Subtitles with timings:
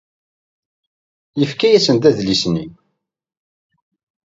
[1.39, 2.65] Yefka-asen-d adlis-nni.